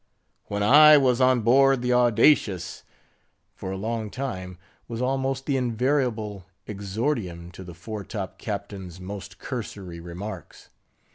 "When 0.45 0.63
I 0.63 0.97
was 0.97 1.21
on 1.21 1.41
board 1.41 1.83
the 1.83 1.93
Audacious"—for 1.93 3.69
a 3.71 3.77
long 3.77 4.09
time, 4.09 4.57
was 4.87 4.99
almost 4.99 5.45
the 5.45 5.57
invariable 5.57 6.47
exordium 6.65 7.51
to 7.51 7.63
the 7.63 7.75
fore 7.75 8.03
top 8.03 8.39
Captain's 8.39 8.99
most 8.99 9.37
cursory 9.37 9.99
remarks. 9.99 10.69